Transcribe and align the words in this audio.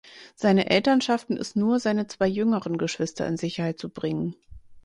Seine 0.35 0.67
Eltern 0.71 0.99
schafften 1.01 1.37
es 1.37 1.55
nur, 1.55 1.79
seine 1.79 2.07
zwei 2.07 2.25
jüngeren 2.25 2.79
Geschwister 2.79 3.27
in 3.27 3.37
Sicherheit 3.37 3.77
zu 3.77 3.87
bringen. 3.91 4.35